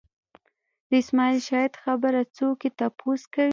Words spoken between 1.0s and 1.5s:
اسماعیل